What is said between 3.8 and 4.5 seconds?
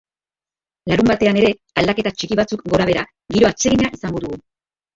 izango dugu.